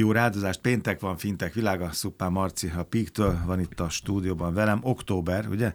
[0.00, 4.78] Jó rádozást, péntek van, fintek világa, Szuppán Marci, a Píktől van itt a stúdióban velem,
[4.82, 5.72] október, ugye?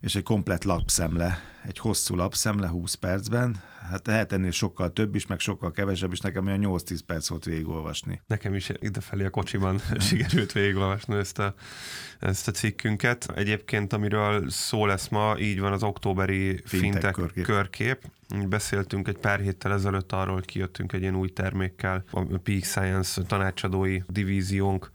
[0.00, 5.26] És egy komplet lapszemle, egy hosszú lapszemle 20 percben, hát lehet ennél sokkal több is,
[5.26, 8.20] meg sokkal kevesebb is, nekem olyan 8-10 perc volt végigolvasni.
[8.26, 11.54] Nekem is idefelé a kocsiban sikerült végigolvasni ezt a,
[12.18, 13.30] ezt a cikkünket.
[13.34, 17.44] Egyébként, amiről szó lesz ma, így van az októberi fintek körkép.
[17.44, 18.10] körkép.
[18.48, 23.22] Beszéltünk egy pár héttel ezelőtt arról, hogy kijöttünk egy ilyen új termékkel, a Peak Science
[23.22, 24.90] tanácsadói divíziónk,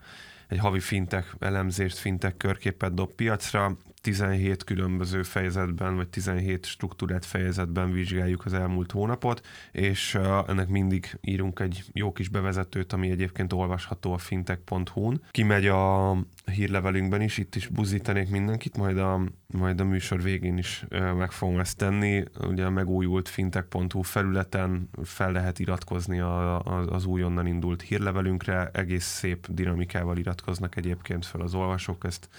[0.54, 3.78] egy havi fintek elemzést, fintek körképet dob piacra.
[4.04, 10.16] 17 különböző fejezetben, vagy 17 struktúrát fejezetben vizsgáljuk az elmúlt hónapot, és
[10.48, 15.22] ennek mindig írunk egy jó kis bevezetőt, ami egyébként olvasható a fintech.hu-n.
[15.32, 20.86] Kimegy a hírlevelünkben is, itt is buzítanék mindenkit, majd a, majd a műsor végén is
[21.18, 22.24] meg fogom ezt tenni.
[22.40, 29.48] Ugye a megújult fintech.hu felületen fel lehet iratkozni a, az újonnan indult hírlevelünkre, egész szép
[29.50, 32.30] dinamikával iratkoznak egyébként fel az olvasók, ezt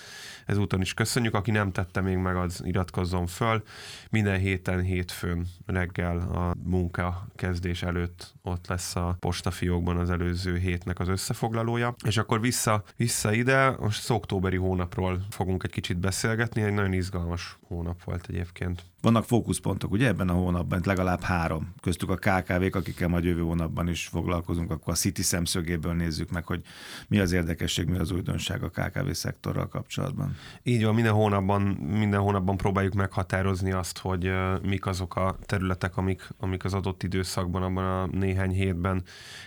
[0.47, 1.35] ezúton is köszönjük.
[1.35, 3.63] Aki nem tette még meg, az iratkozzon föl.
[4.11, 10.99] Minden héten, hétfőn reggel a munka kezdés előtt ott lesz a postafiókban az előző hétnek
[10.99, 11.95] az összefoglalója.
[12.07, 17.59] És akkor vissza, vissza ide, most októberi hónapról fogunk egy kicsit beszélgetni, egy nagyon izgalmas
[17.69, 18.85] hónap volt egyébként.
[19.05, 21.75] Vannak fókuszpontok, ugye ebben a hónapban, legalább három.
[21.81, 26.47] Köztük a KKV-k, akikkel majd jövő hónapban is foglalkozunk, akkor a City szemszögéből nézzük meg,
[26.47, 26.63] hogy
[27.09, 30.37] mi az érdekesség, mi az újdonság a KKV szektorral kapcsolatban.
[30.63, 31.63] Így van, minden hónapban,
[31.99, 34.33] minden hónapban próbáljuk meghatározni azt, hogy
[34.63, 39.03] mik azok a területek, amik, amik az adott időszakban, abban a néhány hétben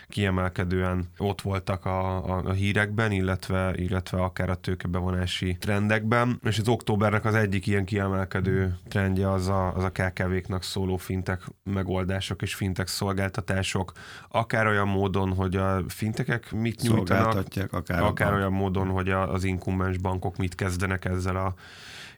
[0.08, 6.40] kiemelkedően ott voltak a, a, a hírekben, illetve, illetve akár a tőkebevonási trendekben.
[6.44, 11.42] És az októbernek az egyik ilyen kiemelkedő trendje az a, az a KKV-knak szóló fintek
[11.62, 13.92] megoldások és fintek szolgáltatások,
[14.28, 19.44] akár olyan módon, hogy a fintekek mit nyújtanak, akár, akár olyan módon, hogy a, az
[19.44, 21.54] inkumbens bankok mit kezdenek ezzel a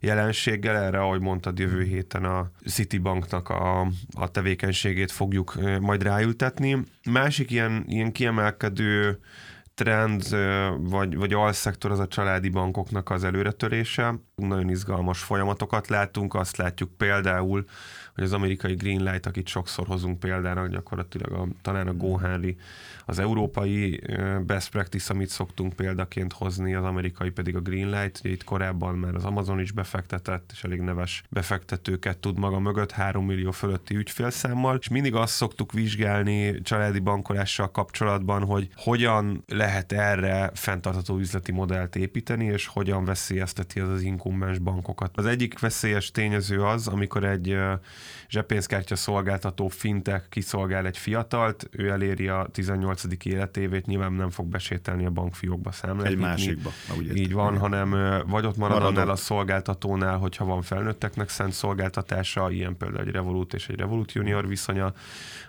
[0.01, 0.77] jelenséggel.
[0.77, 3.81] Erre, ahogy mondtad, jövő héten a Citibanknak a,
[4.15, 6.83] a tevékenységét fogjuk majd ráültetni.
[7.11, 9.21] Másik ilyen, ilyen kiemelkedő
[9.75, 10.37] trend,
[10.79, 14.15] vagy, vagy alszektor az a családi bankoknak az előretörése.
[14.47, 17.65] Nagyon izgalmas folyamatokat látunk, azt látjuk például,
[18.15, 22.19] hogy az amerikai Greenlight, akit sokszor hozunk példának, gyakorlatilag a, talán a Go
[23.07, 24.01] az európai
[24.47, 28.21] best practice, amit szoktunk példaként hozni, az amerikai pedig a Greenlight.
[28.25, 32.91] Ugye itt korábban már az Amazon is befektetett, és elég neves befektetőket tud maga mögött,
[32.91, 39.93] 3 millió fölötti ügyfélszámmal, és mindig azt szoktuk vizsgálni családi bankolással kapcsolatban, hogy hogyan lehet
[39.93, 45.17] erre fenntartható üzleti modellt építeni, és hogyan veszélyezteti az az inkumbens bankokat.
[45.17, 47.59] Az egyik veszélyes tényező az, amikor egy
[48.29, 53.03] zsebpénzkártya szolgáltató fintek kiszolgál egy fiatalt, ő eléri a 18.
[53.25, 56.07] életévét, nyilván nem fog besételni a bankfiókba számlát.
[56.07, 56.71] Egy másikba.
[56.99, 57.91] Úgy Így van, hanem
[58.27, 63.55] vagy ott marad annál a szolgáltatónál, hogyha van felnőtteknek szent szolgáltatása, ilyen például egy Revolut
[63.55, 64.93] és egy Revolut Junior viszonya,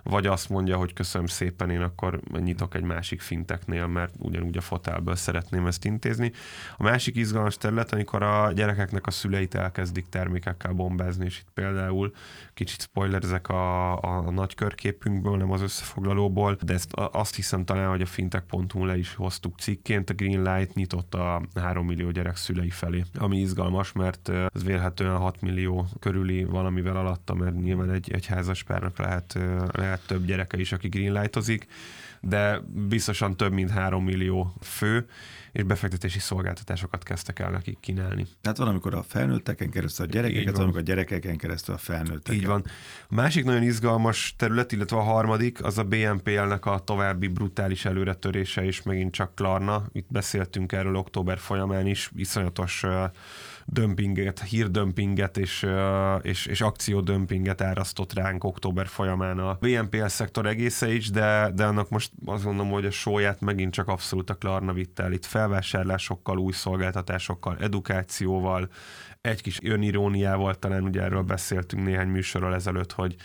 [0.03, 4.61] vagy azt mondja, hogy köszönöm szépen, én akkor nyitok egy másik finteknél, mert ugyanúgy a
[4.61, 6.31] fotelből szeretném ezt intézni.
[6.77, 12.13] A másik izgalmas terület, amikor a gyerekeknek a szüleit elkezdik termékekkel bombázni, és itt például
[12.53, 17.89] kicsit spoilerezek a, a, a nagy körképünkből, nem az összefoglalóból, de ezt azt hiszem talán,
[17.89, 22.69] hogy a fintech.hu le is hoztuk cikként, a Greenlight nyitott a 3 millió gyerek szülei
[22.69, 28.25] felé, ami izgalmas, mert ez vélhetően 6 millió körüli valamivel alatta, mert nyilván egy, egy
[28.25, 29.39] házas párnak lehet,
[29.71, 31.67] lehet több gyereke is, aki greenlightozik,
[32.21, 35.07] de biztosan több mint 3 millió fő,
[35.51, 38.27] és befektetési szolgáltatásokat kezdtek el nekik kínálni.
[38.41, 42.39] Tehát van, amikor a felnőtteken keresztül a gyerekeket, van, amikor a gyerekeken keresztül a felnőtteken.
[42.39, 42.63] Így van.
[43.09, 48.65] A másik nagyon izgalmas terület, illetve a harmadik, az a BNPL-nek a további brutális előretörése,
[48.65, 49.83] és megint csak Klarna.
[49.91, 52.83] Itt beszéltünk erről október folyamán is, iszonyatos
[53.65, 55.67] dömpinget, hírdömpinget és,
[56.21, 61.89] és, és akciódömpinget árasztott ránk október folyamán a BNPL szektor egésze is, de, de annak
[61.89, 66.37] most azt gondolom, hogy a sóját megint csak abszolút a Klarna vitt el itt felvásárlásokkal,
[66.37, 68.69] új szolgáltatásokkal, edukációval,
[69.21, 73.15] egy kis öniróniával, talán ugye erről beszéltünk néhány műsorral ezelőtt, hogy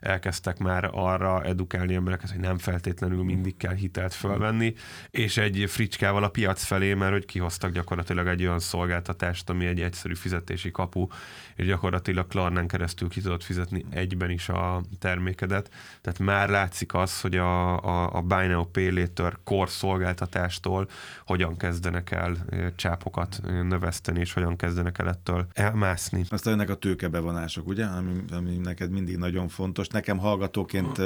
[0.00, 4.74] elkezdtek már arra edukálni embereket, hogy nem feltétlenül mindig kell hitelt fölvenni,
[5.10, 9.80] és egy fricskával a piac felé, mert hogy kihoztak gyakorlatilag egy olyan szolgáltatást, ami egy
[9.80, 11.06] egyszerű fizetési kapu,
[11.54, 15.70] és gyakorlatilag Klarnán keresztül ki tudod fizetni egyben is a termékedet.
[16.00, 20.88] Tehát már látszik az, hogy a, a, a Buy Now Pay Later core szolgáltatástól
[21.26, 22.36] hogyan kezdenek el
[22.76, 26.24] csápokat növeszteni, és hogyan kezdenek el ettől elmászni.
[26.28, 31.00] Aztán ennek a tőkebevonások, ugye, ami, ami neked mindig nagyon fontos nekem hallgatóként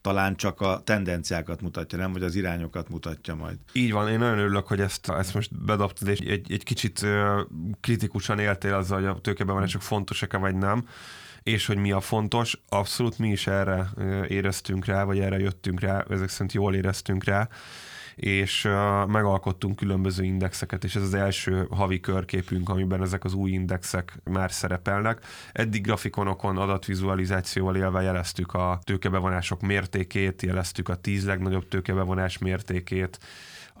[0.00, 3.56] talán csak a tendenciákat mutatja, nem, vagy az irányokat mutatja majd.
[3.72, 7.06] Így van, én nagyon örülök, hogy ezt, ezt most bedobtad, és egy, egy kicsit
[7.80, 10.86] kritikusan éltél azzal, hogy a tőkebevonások fontosak-e vagy nem
[11.44, 13.90] és hogy mi a fontos, abszolút mi is erre
[14.28, 17.48] éreztünk rá, vagy erre jöttünk rá, ezek szerint jól éreztünk rá,
[18.14, 18.62] és
[19.06, 24.52] megalkottunk különböző indexeket, és ez az első havi körképünk, amiben ezek az új indexek már
[24.52, 25.24] szerepelnek.
[25.52, 33.18] Eddig grafikonokon adatvizualizációval élve jeleztük a tőkebevonások mértékét, jeleztük a tíz legnagyobb tőkebevonás mértékét,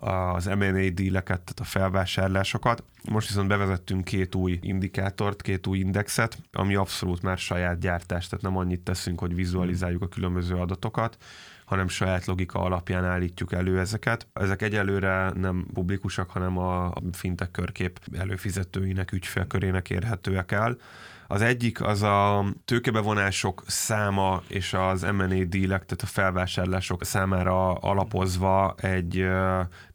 [0.00, 2.82] az M&A díleket, tehát a felvásárlásokat.
[3.10, 8.44] Most viszont bevezettünk két új indikátort, két új indexet, ami abszolút már saját gyártás, tehát
[8.44, 11.16] nem annyit teszünk, hogy vizualizáljuk a különböző adatokat,
[11.64, 14.26] hanem saját logika alapján állítjuk elő ezeket.
[14.32, 20.76] Ezek egyelőre nem publikusak, hanem a fintek körkép előfizetőinek, ügyfélkörének érhetőek el.
[21.26, 28.74] Az egyik az a tőkebevonások száma és az M&A dílek, tehát a felvásárlások számára alapozva
[28.76, 29.26] egy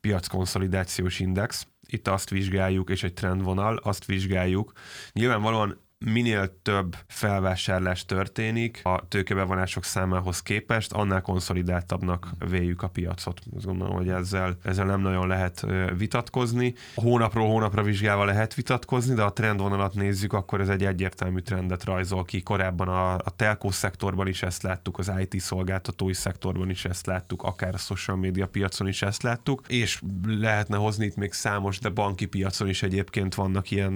[0.01, 1.67] piackonszolidációs index.
[1.87, 4.71] Itt azt vizsgáljuk, és egy trendvonal, azt vizsgáljuk.
[5.13, 13.41] Nyilvánvalóan minél több felvásárlás történik a tőkebevonások számához képest, annál konszolidáltabbnak véljük a piacot.
[13.55, 15.65] Azt gondolom, hogy ezzel, ezzel nem nagyon lehet
[15.97, 16.73] vitatkozni.
[16.95, 22.23] Hónapról hónapra vizsgálva lehet vitatkozni, de a trendvonalat nézzük, akkor ez egy egyértelmű trendet rajzol
[22.23, 22.41] ki.
[22.41, 27.43] Korábban a, a telkó szektorban is ezt láttuk, az IT szolgáltatói szektorban is ezt láttuk,
[27.43, 31.89] akár a social media piacon is ezt láttuk, és lehetne hozni itt még számos, de
[31.89, 33.93] banki piacon is egyébként vannak ilyen,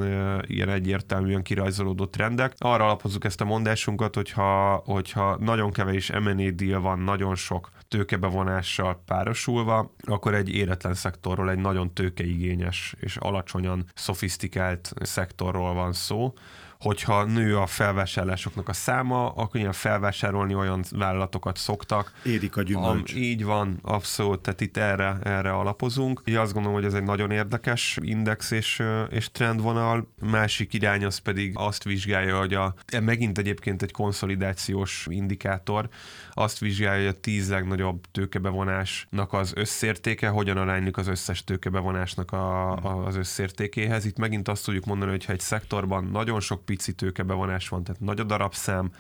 [0.47, 2.53] ilyen egyértelműen kirajzoló elhúzódó trendek.
[2.57, 9.01] Arra alapozzuk ezt a mondásunkat, hogyha, hogyha nagyon kevés M&A deal van, nagyon sok tőkebevonással
[9.05, 16.33] párosulva, akkor egy éretlen szektorról, egy nagyon tőkeigényes és alacsonyan szofisztikált szektorról van szó
[16.83, 22.13] hogyha nő a felvásárlásoknak a száma, akkor ilyen felvásárolni olyan vállalatokat szoktak.
[22.23, 23.13] Érik a gyümölcs.
[23.13, 26.21] Am, így van, abszolút, tehát itt erre, erre alapozunk.
[26.25, 30.07] Én azt gondolom, hogy ez egy nagyon érdekes index és, és trendvonal.
[30.21, 35.89] Másik irány az pedig azt vizsgálja, hogy a, megint egyébként egy konszolidációs indikátor,
[36.31, 42.71] azt vizsgálja, hogy a tíz legnagyobb tőkebevonásnak az összértéke hogyan aránylik az összes tőkebevonásnak a,
[42.71, 44.05] a, az összértékéhez.
[44.05, 48.01] Itt megint azt tudjuk mondani, hogy ha egy szektorban nagyon sok pici tőkebevonás van, tehát
[48.01, 48.91] nagy a darabszám,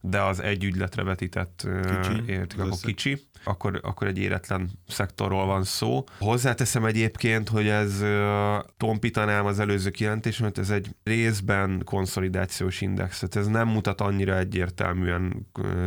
[0.00, 6.04] de az egy ügyletre vetített kicsi, akkor kicsi, akkor, akkor egy éretlen szektorról van szó.
[6.18, 8.04] Hozzáteszem egyébként, hogy ez
[8.76, 15.46] tompítanám az előző kijelentésemet, ez egy részben konszolidációs index, tehát ez nem mutat annyira egyértelműen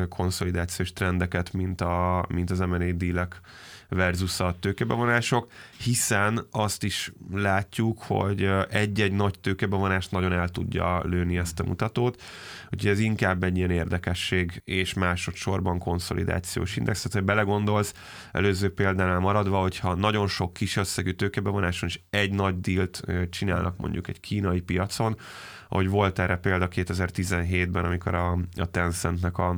[0.09, 3.41] konszolidációs trendeket, mint, a, mint az M&A dílek
[3.89, 11.37] versus a tőkebevonások, hiszen azt is látjuk, hogy egy-egy nagy tőkebevonás nagyon el tudja lőni
[11.37, 12.21] ezt a mutatót,
[12.71, 16.97] úgyhogy ez inkább egy ilyen érdekesség, és másodszorban konszolidációs index.
[16.97, 17.93] Tehát, hogy belegondolsz,
[18.31, 24.07] előző példánál maradva, hogyha nagyon sok kis összegű tőkebevonáson is egy nagy dílt csinálnak mondjuk
[24.07, 25.17] egy kínai piacon,
[25.69, 29.57] ahogy volt erre példa 2017-ben, amikor a, a Tencentnek a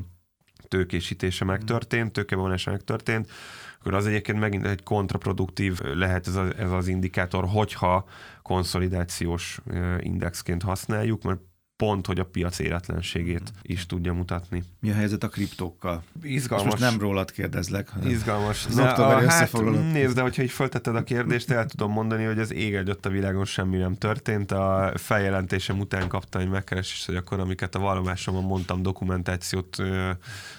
[0.68, 3.32] tőkésítése megtörtént, tőkebevonása megtörtént,
[3.80, 8.06] akkor az egyébként megint egy kontraproduktív lehet ez, a, ez az indikátor, hogyha
[8.42, 9.60] konszolidációs
[10.00, 11.40] indexként használjuk, mert
[11.78, 14.64] pont, hogy a piac életlenségét is tudja mutatni.
[14.80, 16.04] Mi a helyzet a kriptókkal?
[16.22, 16.68] Izgalmas.
[16.68, 17.92] most nem rólad kérdezlek.
[18.08, 18.66] Izgalmas.
[18.66, 19.52] Az de, a, hát,
[19.92, 23.10] nézd, de hogyha így föltetted a kérdést, el tudom mondani, hogy az ég egy a
[23.10, 24.52] világon semmi nem történt.
[24.52, 29.78] A feljelentésem után kaptam egy megkeresést, hogy akkor amiket a vallomásomban mondtam, dokumentációt,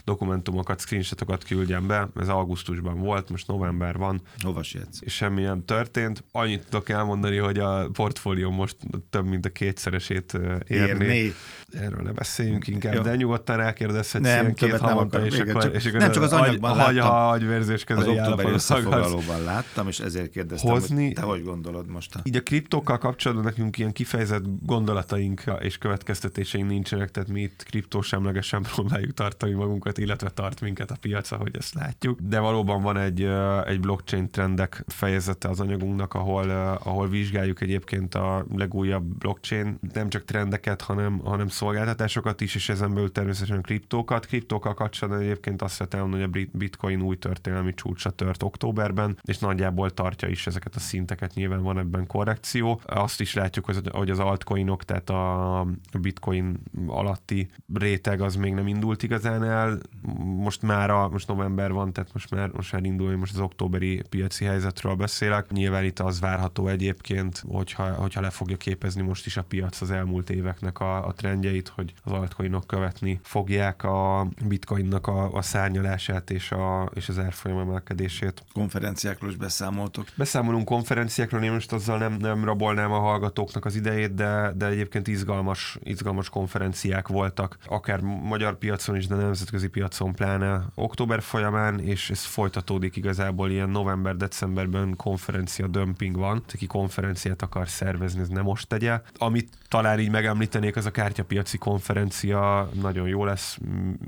[0.04, 2.08] dokumentumokat, screenshotokat küldjem be.
[2.20, 4.20] Ez augusztusban volt, most november van.
[4.40, 4.98] Hova sietsz?
[5.00, 6.24] És semmi nem történt.
[6.32, 8.76] Annyit tudok elmondani, hogy a portfólió most
[9.10, 11.34] több mint a kétszeresét érni né.
[11.72, 13.02] Erről ne beszéljünk inkább, Jó.
[13.02, 16.32] de nyugodtan rákérdezhetsz nem, ilyen két havonta, és, akkor, csak, és akkor nem csak az
[16.32, 17.10] anyagban agy, láttam.
[17.10, 21.04] Ha agyvérzés az októberi összefoglalóban láttam, és ezért kérdeztem, hozni.
[21.04, 22.18] hogy te hogy gondolod most?
[22.22, 28.62] Így a kriptókkal kapcsolatban nekünk ilyen kifejezett gondolataink és következtetéseink nincsenek, tehát mi itt kriptósemlegesen
[28.74, 32.18] próbáljuk tartani magunkat, illetve tart minket a piac, ahogy ezt látjuk.
[32.20, 33.28] De valóban van egy,
[33.66, 36.50] egy blockchain trendek fejezete az anyagunknak, ahol,
[36.84, 42.68] ahol vizsgáljuk egyébként a legújabb blockchain, nem csak trendeket, termékeket, hanem, hanem szolgáltatásokat is, és
[42.68, 44.26] ezen belül természetesen kriptókat.
[44.26, 49.90] Kriptókkal kapcsolatban egyébként azt vettem, hogy a bitcoin új történelmi csúcsa tört októberben, és nagyjából
[49.90, 52.80] tartja is ezeket a szinteket, nyilván van ebben korrekció.
[52.84, 55.66] Azt is látjuk, hogy az altcoinok, tehát a
[56.00, 59.78] bitcoin alatti réteg az még nem indult igazán el.
[60.24, 64.02] Most már a, most november van, tehát most már, most már indul, most az októberi
[64.08, 65.50] piaci helyzetről beszélek.
[65.50, 69.90] Nyilván itt az várható egyébként, hogyha, hogyha le fogja képezni most is a piac az
[69.90, 75.42] elmúlt éveknek a, a, a trendjeit, hogy az altcoinok követni fogják a bitcoinnak a, a
[75.42, 78.44] szárnyalását és, a, és az árfolyam emelkedését.
[78.52, 80.06] Konferenciákról is beszámoltok?
[80.14, 85.06] Beszámolunk konferenciákról, én most azzal nem, nem rabolnám a hallgatóknak az idejét, de, de egyébként
[85.08, 92.10] izgalmas, izgalmas konferenciák voltak, akár magyar piacon is, de nemzetközi piacon pláne október folyamán, és
[92.10, 98.68] ez folytatódik igazából ilyen november-decemberben konferencia dömping van, aki konferenciát akar szervezni, ez nem most
[98.68, 99.00] tegye.
[99.18, 103.58] Amit talán így megemlítenék, az a kártyapiaci konferencia nagyon jó lesz.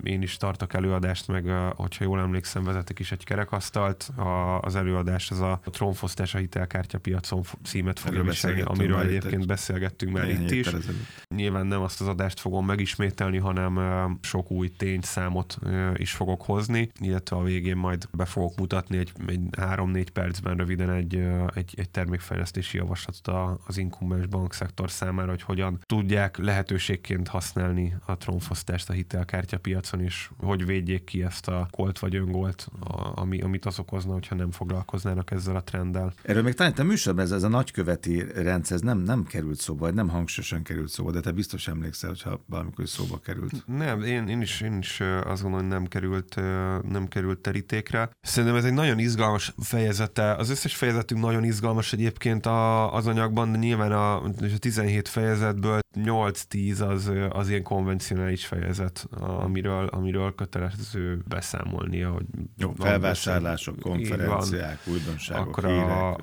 [0.03, 1.45] Én is tartok előadást, meg
[1.77, 4.11] hogyha jól emlékszem, vezetek is egy kerekasztalt.
[4.17, 10.29] A, az előadás az a trónfosztás a hitelkártyapiacon címet fogja viselni, amiről egyébként beszélgettünk már
[10.29, 10.69] itt is.
[11.35, 15.59] Nyilván nem azt az adást fogom megismételni, hanem sok új tényszámot
[15.95, 20.91] is fogok hozni, illetve a végén majd be fogok mutatni egy, egy 3-4 percben röviden
[20.91, 21.23] egy,
[21.55, 28.89] egy, egy termékfejlesztési javaslatot az inkumbens bankszektor számára, hogy hogyan tudják lehetőségként használni a trónfosztást
[28.91, 32.69] a hitelkártyapiacon, és hogy védjék ki ezt a kolt vagy öngolt,
[33.15, 36.13] ami, amit az okozna, hogyha nem foglalkoznának ezzel a trenddel.
[36.23, 39.85] Erről még talán a műsorban ez, ez a nagyköveti rendszer ez nem, nem került szóba,
[39.85, 43.67] vagy nem hangsúlyosan került szóba, de te biztos emlékszel, hogyha valamikor szóba került.
[43.67, 46.35] Nem, én, én, is, én is azt gondolom, hogy nem került,
[46.91, 48.11] nem került terítékre.
[48.21, 50.35] Szerintem ez egy nagyon izgalmas fejezete.
[50.35, 52.47] Az összes fejezetünk nagyon izgalmas egyébként
[52.91, 55.09] az anyagban, de nyilván a, a 17
[55.41, 62.11] fejezetből 8-10 az, az ilyen konvencionális fejezet, amiről, amiről kötelező beszámolnia.
[62.11, 62.25] Hogy
[62.57, 66.17] Jó, felvásárlások, konferenciák, újdonságok, Akkor a, a,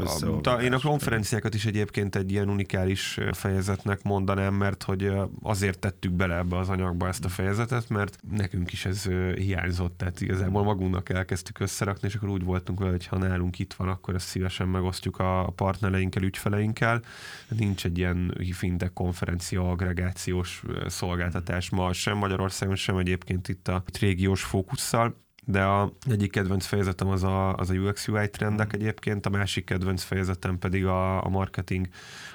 [0.43, 6.11] a, Én a konferenciákat is egyébként egy ilyen unikális fejezetnek mondanám, mert hogy azért tettük
[6.11, 9.03] bele ebbe az anyagba ezt a fejezetet, mert nekünk is ez
[9.35, 13.73] hiányzott, tehát igazából magunknak elkezdtük összerakni, és akkor úgy voltunk vele, hogy ha nálunk itt
[13.73, 17.01] van, akkor ezt szívesen megosztjuk a partnereinkkel, ügyfeleinkkel.
[17.47, 24.43] Nincs egy ilyen fintech konferencia agregációs szolgáltatás ma sem Magyarországon, sem egyébként itt a régiós
[24.43, 29.29] fókusszal de a egyik kedvenc fejezetem az a, az a UX UI trendek egyébként, a
[29.29, 31.87] másik kedvenc fejezetem pedig a, a marketing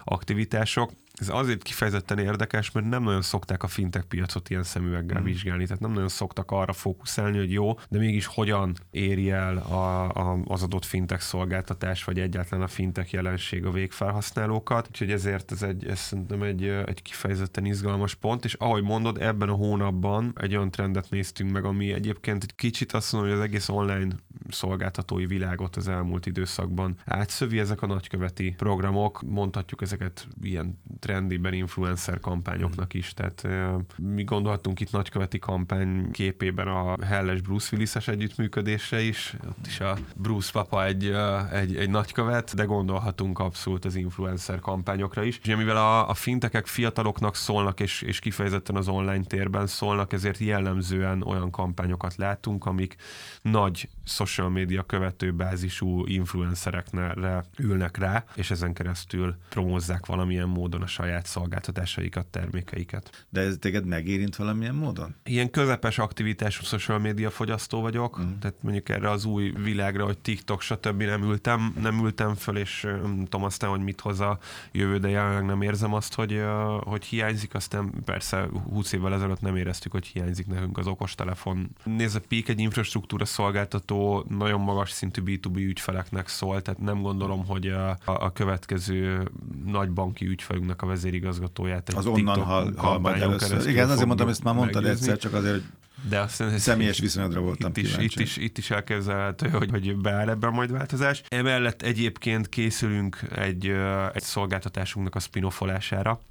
[0.04, 5.24] aktivitások ez azért kifejezetten érdekes, mert nem nagyon szokták a fintech piacot ilyen szemüveggel mm.
[5.24, 10.10] vizsgálni, tehát nem nagyon szoktak arra fókuszálni, hogy jó, de mégis hogyan éri el a,
[10.10, 14.86] a, az adott fintech szolgáltatás, vagy egyáltalán a fintech jelenség a végfelhasználókat.
[14.88, 19.48] Úgyhogy ezért ez, egy, ez szerintem egy, egy kifejezetten izgalmas pont, és ahogy mondod, ebben
[19.48, 23.44] a hónapban egy olyan trendet néztünk meg, ami egyébként egy kicsit azt mondom, hogy az
[23.44, 24.14] egész online
[24.48, 32.20] szolgáltatói világot az elmúlt időszakban átszövi ezek a nagyköveti programok, mondhatjuk ezeket ilyen trendiben influencer
[32.20, 33.14] kampányoknak is.
[33.14, 33.48] Tehát
[33.96, 39.36] mi gondolhatunk itt nagyköveti kampány képében a Helles Bruce Willis-es együttműködésre is.
[39.48, 41.14] Ott is a Bruce papa egy,
[41.52, 45.40] egy, egy nagykövet, de gondolhatunk abszolút az influencer kampányokra is.
[45.42, 50.38] És mivel a, a fintekek fiataloknak szólnak, és, és kifejezetten az online térben szólnak, ezért
[50.38, 52.96] jellemzően olyan kampányokat látunk, amik
[53.42, 61.26] nagy social media követőbázisú influencerekre ülnek rá, és ezen keresztül promózzák valamilyen módon a saját
[61.26, 63.26] szolgáltatásaikat, termékeiket.
[63.28, 65.14] De ez téged megérint valamilyen módon?
[65.24, 68.38] Ilyen közepes aktivitású social media fogyasztó vagyok, mm.
[68.40, 71.02] tehát mondjuk erre az új világra, hogy TikTok, stb.
[71.02, 74.38] nem ültem, nem ültem föl, és nem tudom aztán, hogy mit hoz a
[74.72, 76.42] jövő, de jelenleg nem érzem azt, hogy,
[76.80, 81.70] hogy hiányzik, aztán persze 20 évvel ezelőtt nem éreztük, hogy hiányzik nekünk az okostelefon.
[81.84, 87.46] Nézd, a Peak egy infrastruktúra szolgáltató, nagyon magas szintű B2B ügyfeleknek szól, tehát nem gondolom,
[87.46, 89.30] hogy a, a következő
[89.64, 93.68] nagy banki ügyfelünknek a vezérigazgatóját egy az onnan hal, hal majd először.
[93.68, 95.62] Igen, azért mondtam, ezt már mondtad egyszer, csak azért, hogy
[96.08, 100.28] de azt személyes viszonyodra voltam itt is, itt is, itt is elképzelhető, hogy, hogy beáll
[100.28, 101.22] ebben majd változás.
[101.28, 103.66] Emellett egyébként készülünk egy,
[104.12, 105.46] egy szolgáltatásunknak a spin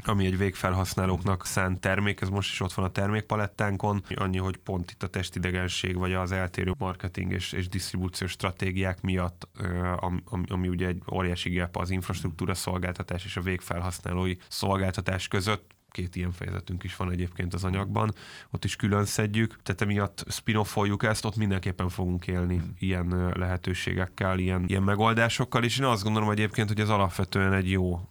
[0.05, 4.91] ami egy végfelhasználóknak szánt termék, ez most is ott van a termékpalettánkon, annyi, hogy pont
[4.91, 9.47] itt a testidegenség, vagy az eltérő marketing és, és disztribúciós stratégiák miatt,
[9.95, 16.15] ami, ami ugye egy óriási gap az infrastruktúra szolgáltatás és a végfelhasználói szolgáltatás között, két
[16.15, 18.13] ilyen fejezetünk is van egyébként az anyagban,
[18.51, 20.61] ott is külön szedjük, tehát emiatt spin
[20.99, 22.69] ezt, ott mindenképpen fogunk élni mm.
[22.79, 28.09] ilyen lehetőségekkel, ilyen, ilyen megoldásokkal, és én azt gondolom egyébként, hogy ez alapvetően egy jó,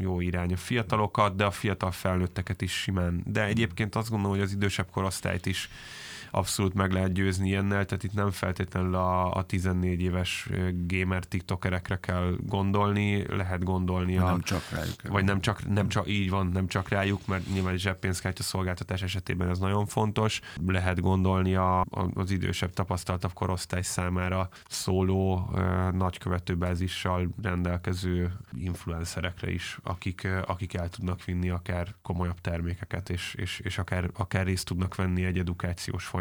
[0.00, 3.22] jó irány a fiatalokat, de a fiatal felnőtteket is simán.
[3.26, 5.68] De egyébként azt gondolom, hogy az idősebb korosztályt is
[6.34, 10.48] abszolút meg lehet győzni ilyennel, tehát itt nem feltétlenül a, a 14 éves
[10.86, 14.24] gamer tiktokerekre kell gondolni, lehet gondolni a...
[14.24, 15.08] Nem csak rájuk.
[15.08, 19.48] Vagy nem csak, nem csak, így van, nem csak rájuk, mert nyilván zseppénzkártya szolgáltatás esetében
[19.48, 20.40] ez nagyon fontos.
[20.66, 25.50] Lehet gondolni a, a, az idősebb, tapasztaltabb korosztály számára szóló
[25.92, 33.78] nagykövetőbázissal rendelkező influencerekre is, akik, akik el tudnak vinni akár komolyabb termékeket, és, és, és
[33.78, 36.20] akár, akár részt tudnak venni egy edukációs folyamatban.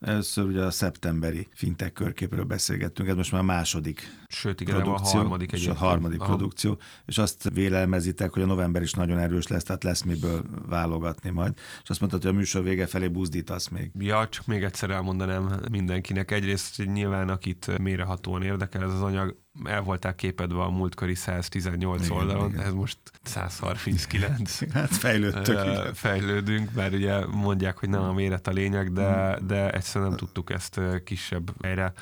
[0.00, 5.18] Először ugye a szeptemberi fintek körképről beszélgettünk, ez most már a második Sőt, igen, produkció,
[5.18, 6.36] a harmadik és a harmadik Aha.
[6.36, 11.30] produkció, és azt vélelmezitek, hogy a november is nagyon erős lesz, tehát lesz miből válogatni
[11.30, 11.54] majd.
[11.82, 13.90] És azt mondtad, hogy a műsor vége felé buzdítasz még.
[13.98, 16.30] Ja, csak még egyszer elmondanám mindenkinek.
[16.30, 22.16] Egyrészt, nyilván akit mérehatóan érdekel ez az anyag, el voltál képedve a múltkori 118 igen,
[22.16, 22.64] oldalon, igen.
[22.64, 24.60] ez most 139.
[24.72, 25.94] hát fejlődtök.
[25.94, 30.50] Fejlődünk, mert ugye mondják, hogy nem a méret a lényeg, de, de egyszerűen nem tudtuk
[30.50, 31.92] ezt kisebb helyre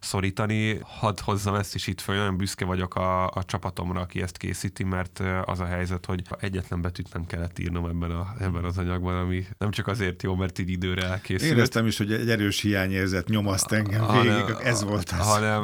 [0.00, 0.78] szorítani.
[0.82, 4.84] Hadd hozzam ezt is itt föl, nagyon büszke vagyok a, a csapatomra, aki ezt készíti,
[4.84, 9.16] mert az a helyzet, hogy egyetlen betűt nem kellett írnom ebben, a, ebben az anyagban,
[9.16, 11.52] ami nem csak azért jó, mert így időre elkészült.
[11.52, 15.26] Éreztem is, hogy egy erős hiányérzet nyomaszt engem hanem, végig, ez volt az.
[15.26, 15.62] Hanem,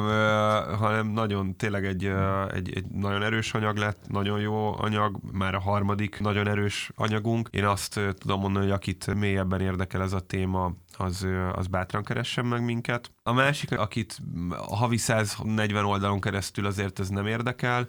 [0.77, 2.11] hanem nagyon, tényleg egy,
[2.53, 7.49] egy, egy nagyon erős anyag lett, nagyon jó anyag, már a harmadik nagyon erős anyagunk.
[7.51, 12.45] Én azt tudom mondani, hogy akit mélyebben érdekel ez a téma, az, az bátran keressen
[12.45, 13.11] meg minket.
[13.27, 14.17] A másik, akit
[14.49, 17.87] a havi 140 oldalon keresztül azért ez nem érdekel,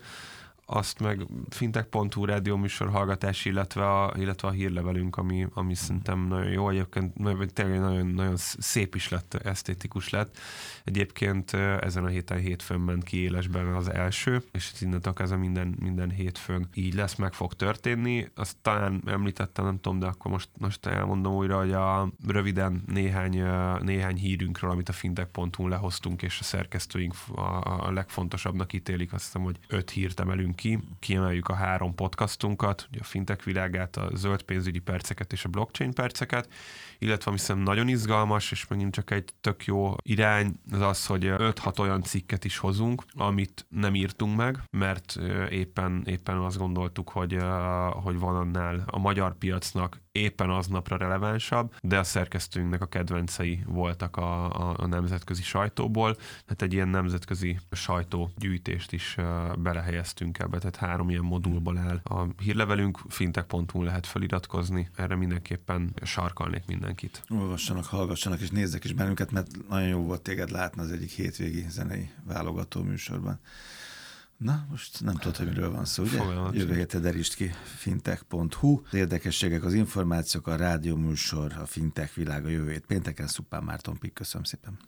[0.66, 6.50] azt meg fintech.hu rádió műsor hallgatás, illetve a, illetve a hírlevelünk, ami, ami szerintem nagyon
[6.50, 7.12] jó, egyébként
[7.52, 10.38] tényleg nagyon, nagyon szép is lett, esztétikus lett.
[10.84, 16.10] Egyébként ezen a héten hétfőn ment ki élesben az első, és innentől kezdve minden, minden
[16.10, 18.28] hétfőn így lesz, meg fog történni.
[18.34, 23.42] Azt talán említettem, nem tudom, de akkor most, most elmondom újra, hogy a röviden néhány,
[23.82, 29.42] néhány hírünkről, amit a fintech.hu lehoztunk, és a szerkesztőink a, a legfontosabbnak ítélik, azt hiszem,
[29.42, 34.78] hogy öt hírt emelünk ki, kiemeljük a három podcastunkat, a fintech világát, a zöld pénzügyi
[34.78, 36.48] perceket és a blockchain perceket,
[36.98, 41.24] illetve ami szerintem nagyon izgalmas, és megint csak egy tök jó irány, az az, hogy
[41.24, 45.16] 5-6 olyan cikket is hozunk, amit nem írtunk meg, mert
[45.50, 47.38] éppen, éppen azt gondoltuk, hogy,
[47.90, 54.16] hogy van annál a magyar piacnak éppen aznapra relevánsabb, de a szerkesztőnknek a kedvencei voltak
[54.16, 59.16] a, a, a nemzetközi sajtóból, tehát egy ilyen nemzetközi sajtógyűjtést is
[59.58, 62.00] belehelyeztünk ebbe, tehát három ilyen modulból áll.
[62.04, 67.22] A hírlevelünk fintech.hu lehet feliratkozni, erre mindenképpen sarkalnék mindenkit.
[67.28, 71.66] Olvassanak, hallgassanak és nézzek is bennünket, mert nagyon jó volt téged látni az egyik hétvégi
[71.68, 73.40] zenei válogató műsorban.
[74.36, 76.18] Na, most nem tudod, hogy miről van szó, ugye?
[76.18, 78.80] Fogalmat Jövő héten derist ki fintech.hu.
[78.86, 83.26] Az érdekességek, az információk, a rádióműsor, a fintech világa jövő hét pénteken.
[83.26, 84.78] Szupán Márton Pik, köszönöm szépen.